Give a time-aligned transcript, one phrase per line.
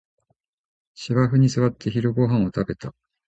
[0.95, 2.95] 芝生に座って昼ごはんを食べた